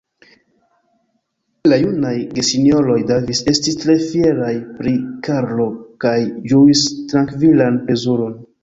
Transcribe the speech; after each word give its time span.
La 1.71 1.77
junaj 1.81 2.13
gesinjoroj 2.39 2.97
Davis 3.13 3.43
estis 3.53 3.79
tre 3.85 3.99
fieraj 4.09 4.51
pri 4.81 4.95
Karlo 5.29 5.71
kaj 6.07 6.19
ĝuis 6.55 6.85
trankvilan 7.15 7.83
plezuron. 7.87 8.39